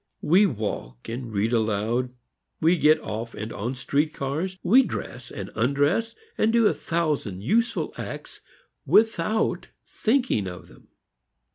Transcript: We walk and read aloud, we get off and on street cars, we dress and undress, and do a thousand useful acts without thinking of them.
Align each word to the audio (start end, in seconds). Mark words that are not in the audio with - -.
We 0.23 0.47
walk 0.47 1.07
and 1.09 1.31
read 1.31 1.53
aloud, 1.53 2.11
we 2.59 2.75
get 2.75 2.99
off 3.01 3.35
and 3.35 3.53
on 3.53 3.75
street 3.75 4.15
cars, 4.15 4.57
we 4.63 4.81
dress 4.81 5.29
and 5.29 5.51
undress, 5.53 6.15
and 6.39 6.51
do 6.51 6.65
a 6.65 6.73
thousand 6.73 7.43
useful 7.43 7.93
acts 7.99 8.41
without 8.83 9.67
thinking 9.85 10.47
of 10.47 10.69
them. 10.69 10.87